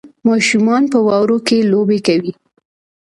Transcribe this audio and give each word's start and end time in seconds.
ماشومان 0.27 0.83
په 0.91 0.97
واورو 1.07 1.37
کې 1.47 1.67
لوبې 1.71 1.99
کوي 2.07 2.31